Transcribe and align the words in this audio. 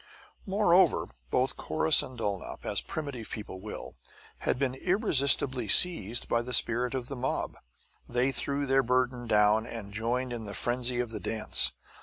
Moreover, 0.47 1.09
both 1.29 1.57
Corrus 1.57 2.01
and 2.01 2.17
Dulnop, 2.17 2.65
as 2.65 2.81
primitive 2.81 3.29
people 3.29 3.61
will, 3.61 3.93
had 4.39 4.57
been 4.57 4.73
irresistibly 4.73 5.67
seized 5.67 6.27
by 6.27 6.41
the 6.41 6.53
spirit 6.55 6.95
of 6.95 7.07
the 7.07 7.15
mob. 7.15 7.55
They 8.09 8.31
threw 8.31 8.65
their 8.65 8.81
burden 8.81 9.27
down 9.27 9.67
and 9.67 9.93
joined 9.93 10.33
in 10.33 10.45
the 10.45 10.55
frenzy 10.55 10.99
of 10.99 11.11
the 11.11 11.19
dance. 11.19 11.73